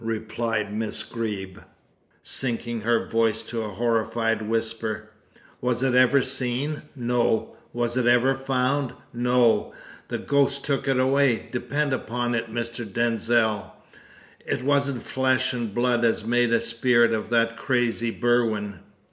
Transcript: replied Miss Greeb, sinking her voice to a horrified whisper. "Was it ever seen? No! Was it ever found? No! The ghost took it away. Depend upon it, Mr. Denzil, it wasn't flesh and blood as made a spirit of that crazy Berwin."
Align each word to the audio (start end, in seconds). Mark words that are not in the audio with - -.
replied 0.03 0.73
Miss 0.73 1.03
Greeb, 1.03 1.59
sinking 2.23 2.81
her 2.81 3.05
voice 3.07 3.43
to 3.43 3.61
a 3.61 3.69
horrified 3.69 4.41
whisper. 4.41 5.11
"Was 5.61 5.83
it 5.83 5.93
ever 5.93 6.23
seen? 6.23 6.81
No! 6.95 7.55
Was 7.71 7.95
it 7.97 8.07
ever 8.07 8.33
found? 8.33 8.93
No! 9.13 9.75
The 10.07 10.17
ghost 10.17 10.65
took 10.65 10.87
it 10.87 10.99
away. 10.99 11.47
Depend 11.51 11.93
upon 11.93 12.33
it, 12.33 12.51
Mr. 12.51 12.83
Denzil, 12.91 13.73
it 14.43 14.63
wasn't 14.63 15.03
flesh 15.03 15.53
and 15.53 15.71
blood 15.71 16.03
as 16.03 16.25
made 16.25 16.51
a 16.51 16.61
spirit 16.61 17.13
of 17.13 17.29
that 17.29 17.55
crazy 17.55 18.09
Berwin." 18.09 18.79